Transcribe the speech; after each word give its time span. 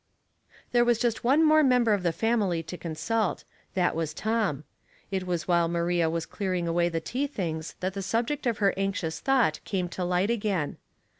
There 0.71 0.83
was 0.83 0.97
just 0.97 1.23
one 1.23 1.45
more 1.45 1.61
member 1.61 1.93
of 1.93 2.01
the 2.01 2.09
fami 2.09 2.49
ly 2.49 2.61
to 2.61 2.75
consult. 2.75 3.43
That 3.75 3.95
was 3.95 4.15
Tom. 4.15 4.63
It 5.11 5.27
was 5.27 5.47
while 5.47 5.67
Maria 5.67 6.09
was 6.09 6.25
clearing 6.25 6.67
away 6.67 6.89
the 6.89 6.99
tea 6.99 7.27
things 7.27 7.75
that 7.81 7.93
the 7.93 8.01
subject 8.01 8.47
of 8.47 8.57
her 8.57 8.73
anxious 8.75 9.19
thought 9.19 9.59
came 9.63 9.87
to 9.89 10.03
light 10.03 10.31
again. 10.31 10.77